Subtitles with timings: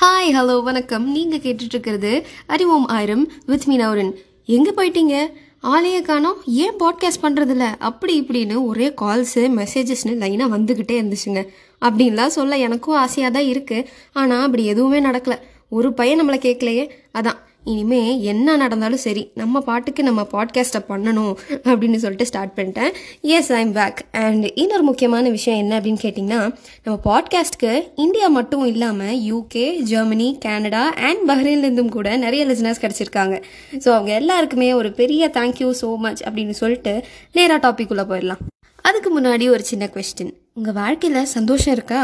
[0.00, 1.10] Hi hello வணக்கம்.
[1.10, 4.12] நீங்கள் கேட்டுட்ருக்கிறது அறிவோம் ஆயிரம் வித் மீனவரன்
[4.46, 5.26] எங்கே போயிட்டீங்க?
[5.62, 6.36] ஆலையை காணோம்.
[6.46, 11.46] ஏன் பாட்காஸ்ட் பண்ணுறதில்ல அப்படி இப்படின்னு ஒரே கால்ஸு மெசேஜஸ்னு லைனாக வந்துக்கிட்டே இருந்துச்சுங்க.
[11.80, 15.38] அப்படின்லாம் சொல்ல எனக்கும் ஆசையாக தான் இருக்குது ஆனால் அப்படி எதுவுமே நடக்கலை.
[15.68, 16.90] ஒரு பையன் நம்மளை கேட்கலையே.
[17.14, 17.38] அதான்.
[17.64, 22.94] இனிமே என்ன நடந்தாலும் சரி நம்ம பாட்டுக்கு நம்ம பாட்காஸ்ட்டை பண்ணணும் அப்படின்னு சொல்லிட்டு ஸ்டார்ட் பண்ணிட்டேன்.
[23.20, 29.16] எஸ் ஐம் பேக் அண்ட் இன்னொரு முக்கியமான விஷயம் என்ன அப்படின்னு கேட்டிங்கன்னா நம்ம பாட்காஸ்ட்க்கு இந்தியா மட்டும் இல்லாமல்
[29.16, 33.42] யூகே ஜெர்மனி கனடா அண்ட் பஹ்ரைன்லேருந்தும் கூட நிறைய லிசனர்ஸ் கிடச்சிருக்காங்க.
[33.72, 38.44] ஸோ அவங்க எல்லாருக்குமே ஒரு பெரிய தேங்க்யூ ஸோ மச் அப்படின்னு சொல்லிட்டு நேராக டாபிக் உள்ளே போயிடலாம்.
[38.82, 42.00] அதுக்கு முன்னாடி ஒரு சின்ன கொஸ்டின் உங்கள் வாழ்க்கையில் சந்தோஷம் இருக்கா?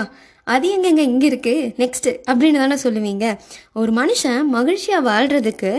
[0.47, 3.27] அது எங்கெங்க இங்கே இருக்குது நெக்ஸ்ட்டு அப்படின்னு தானே சொல்லுவீங்க.
[3.73, 5.71] ஒரு மனுஷன் மகிழ்ச்சியாக வாழ்கிறதுக்கு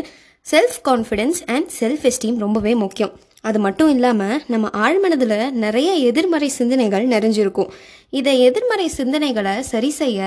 [0.45, 3.13] self confidence and self esteem ரொம்பவே முக்கியம்.
[3.41, 7.71] அது மட்டும் இல்லாமல் நம்ம ஆழ்மனதில் நிறைய எதிர்மறை சிந்தனைகள் நிறைஞ்சிருக்கும்.
[8.09, 10.19] இதை எதிர்மறை சிந்தனைகளை சரி செய்ய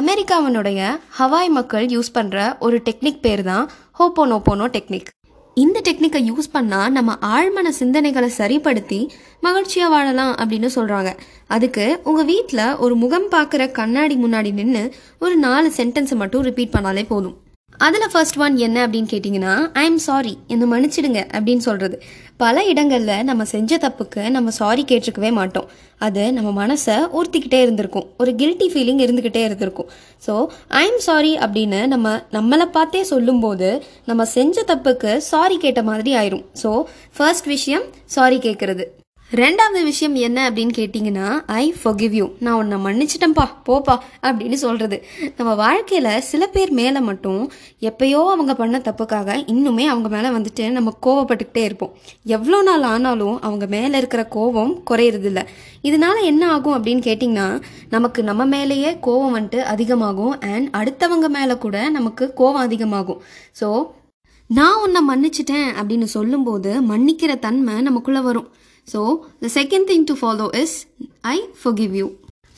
[0.00, 0.80] அமெரிக்காவினுடைய
[1.18, 3.66] ஹவாய் மக்கள் யூஸ் பண்ணுற ஒரு டெக்னிக் பேர் தான்
[3.98, 5.10] ஹோப்போனோப்போனோ டெக்னிக்
[5.56, 9.00] இந்த டெக்னிக்கை யூஸ் பண்ணால் நம்ம ஆழ்மன சிந்தனைகளை சரிப்படுத்தி
[9.40, 11.10] மகிழ்ச்சியாக வாழலாம் அப்படின்னு சொல்கிறாங்க
[11.56, 14.84] அதுக்கு உங்கள் வீட்டில் ஒரு முகம் பார்க்குற கண்ணாடி முன்னாடி நின்று
[15.24, 17.36] ஒரு நாலு சென்டென்ஸை மட்டும் ரிப்பீட் பண்ணாலே போதும்.
[17.84, 21.96] அதில் ஃபர்ஸ்ட் ஒன் என்ன அப்படின்னு கேட்டிங்கன்னா ஐ எம் சாரி என்னை மன்னிச்சிடுங்க அப்படின்னு சொல்கிறது
[22.42, 25.68] பல இடங்களில் நம்ம செஞ்ச தப்புக்கு நம்ம சாரி கேட்டிருக்கவே மாட்டோம்.
[26.06, 28.06] அது நம்ம மனசை ஊர்த்திக்கிட்டே இருந்திருக்கும்.
[28.22, 29.90] ஒரு கில்ட்டி ஃபீலிங் இருந்துக்கிட்டே இருந்திருக்கும்.
[30.26, 30.34] ஸோ
[30.80, 33.70] ஐ எம் சாரி அப்படின்னு நம்ம நம்மளை பார்த்தே சொல்லும்போது
[34.10, 36.44] நம்ம செஞ்ச தப்புக்கு சாரி கேட்ட மாதிரி ஆயிரும்.
[36.64, 36.72] ஸோ
[37.18, 37.86] ஃபர்ஸ்ட் விஷயம்
[38.16, 38.86] சாரி கேட்குறது
[39.40, 44.96] ரெண்டாவது விஷயம் என்ன அப்படின்னு கேட்டிங்கன்னா ஐ ஃபொகிவ் யூ நான் உன்னை மன்னிச்சிட்டேன்ப்பா போப்பா அப்படின்னு சொல்கிறது
[45.36, 50.92] நம்ம வாழ்க்கையில் சில பேர் மேலே மட்டும் எப்பயோ அவங்க பண்ண தப்புக்காக இன்னுமே அவங்க மேலே வந்துட்டு நம்ம
[51.06, 51.92] கோவப்பட்டுக்கிட்டே இருப்போம்.
[52.36, 55.42] எவ்வளோ நாள் ஆனாலும் அவங்க மேலே இருக்கிற கோவம் குறையிறதில்ல.
[55.82, 57.48] இதனால என்ன ஆகும் அப்படின்னு கேட்டிங்கன்னா
[57.90, 63.22] நமக்கு நம்ம மேலேயே கோவம் வந்துட்டு அதிகமாகும் அண்ட் அடுத்தவங்க மேலே கூட நமக்கு கோவம் அதிகமாகும்.
[63.60, 63.68] ஸோ
[64.50, 68.50] நான் உன்னை மன்னிச்சிட்டேன் அப்படின்னு சொல்லும்போது மன்னிக்கிற தன்மை நமக்குள்ளே வரும்.
[68.88, 69.00] So
[69.44, 70.76] the second thing to follow is
[71.34, 72.08] I forgive you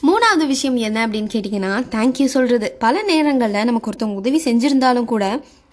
[0.03, 5.25] மூணாவது விஷயம் என்ன அப்படின்னு கேட்டிங்கன்னா தேங்க்யூ சொல்கிறது பல நேரங்களில் நமக்கு ஒருத்தவங்க உதவி செஞ்சுருந்தாலும் கூட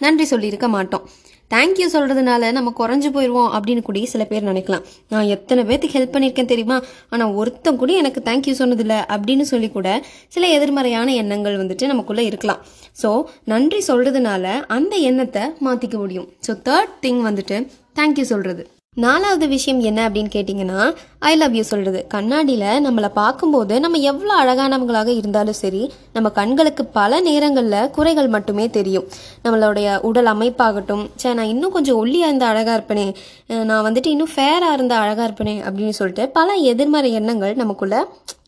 [0.02, 1.04] நன்றி சொல்லியிருக்க மாட்டோம்.
[1.52, 4.84] தேங்க்யூ சொல்கிறதுனால நம்ம குறைஞ்சு போயிடுவோம் அப்படின்னு கூட சில பேர் நினைக்கலாம்.
[5.14, 6.78] நான் எத்தனை பேர்த்துக்கு ஹெல்ப் பண்ணியிருக்கேன் தெரியுமா?
[7.14, 9.90] ஆனால் ஒருத்தன் கூட எனக்கு தேங்க்யூ சொன்னதில்லை அப்படின்னு சொல்லி கூட
[10.36, 12.62] சில எதிர்மறையான எண்ணங்கள் வந்துட்டு நமக்குள்ளே இருக்கலாம்.
[13.02, 13.12] ஸோ
[13.54, 16.30] நன்றி சொல்கிறதுனால அந்த எண்ணத்தை மாற்றிக்க முடியும்.
[16.48, 17.58] ஸோ தேர்ட் திங் வந்துட்டு
[18.00, 18.64] தேங்க்யூ சொல்கிறது
[19.02, 25.08] நாலாவது விஷயம் என்ன அப்படின்னு கேட்டிங்கன்னா ஐ லவ் யூ சொல்கிறது கண்ணாடியில் நம்மளை பார்க்கும்போது நம்ம எவ்வளோ அழகானவங்களாக
[25.08, 29.08] இருந்தாலும் சரி நம்ம கண்களுக்கு பல நேரங்களில் குறைகள் மட்டுமே தெரியும்.
[29.44, 33.16] நம்மளுடைய உடல் அமைப்பாகட்டும் சே நான் இன்னும் கொஞ்சம் ஒல்லியாக இருந்தால் அழகாக இருப்பேனே
[33.64, 38.02] நான் வந்துட்டு இன்னும் ஃபேராக இருந்தால் அழகாக இருப்பேனே அப்படின்னு சொல்லிட்டு பல எதிர்மறை எண்ணங்கள் நமக்குள்ளே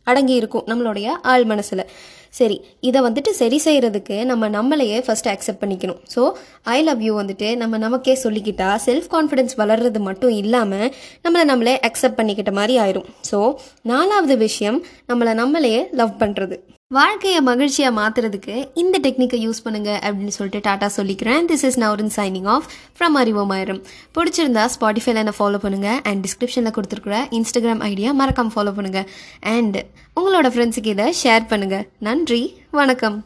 [0.09, 1.83] அடங்கி இருக்கும் நம்மளுடைய ஆள் மனசில்.
[2.39, 2.55] சரி
[2.89, 5.99] இதை வந்துட்டு சரி செய்கிறதுக்கு நம்ம நம்மளையே ஃபஸ்ட்டு அக்செப்ட் பண்ணிக்கணும்.
[6.13, 6.21] ஸோ
[6.75, 10.87] ஐ லவ் யூ வந்துட்டு நம்ம நமக்கே சொல்லிக்கிட்டா செல்ஃப் கான்ஃபிடென்ஸ் வளர்றது மட்டும் இல்லாமல்
[11.25, 13.09] நம்மளை நம்மளே அக்செப்ட் பண்ணிக்கிட்ட மாதிரி ஆயிரும்.
[13.31, 13.39] ஸோ
[13.91, 14.79] நாலாவது விஷயம்
[15.11, 16.57] நம்மளை நம்மளையே லவ் பண்ணுறது
[16.95, 21.45] வாழ்க்கையை மகிழ்ச்சியாக மாற்றுறதுக்கு இந்த டெக்னிக்கை யூஸ் பண்ணுங்க அப்படின்னு சொல்லிட்டு டாட்டா சொல்லிக்கிறேன்.
[21.49, 22.67] This is Navarin signing off
[22.97, 23.79] from அறிவோமாயிரம்
[24.17, 29.07] பிடிச்சிருந்தா ஸ்பாட்டிஃபைல என்ன ஃபாலோ பண்ணுங்கள் அண்ட் டிஸ்கிரிப்ஷனில் கொடுத்துருக்குற இன்ஸ்டாகிராம் ஐடியா மறக்காமல் ஃபாலோ பண்ணுங்கள்
[29.55, 29.79] அண்ட்
[30.17, 33.17] உங்களோட ஃப்ரெண்ட்ஸுக்கு இதை ஷேர் பண்ணுங்கள் நன்றி வணக்கம்.